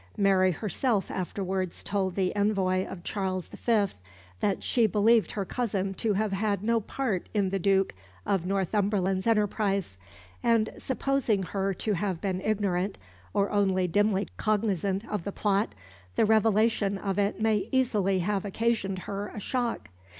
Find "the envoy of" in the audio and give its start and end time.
2.15-3.03